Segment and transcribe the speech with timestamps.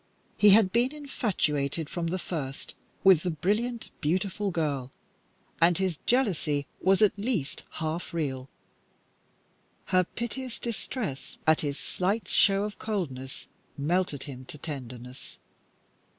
[0.35, 4.91] He had been infatuated from the first with the brilliant, beautiful girl,
[5.61, 8.49] and his jealousy was at least half real,
[9.93, 15.37] Her piteous distress at his slight show of coldness melted him to tenderness.